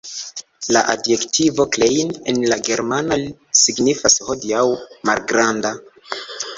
La 0.75 0.79
adjektivo 0.93 1.65
"klein" 1.75 2.15
en 2.35 2.41
la 2.55 2.59
germana 2.71 3.21
signifas 3.63 4.19
hodiaŭ 4.31 4.67
"malgranda". 5.13 5.79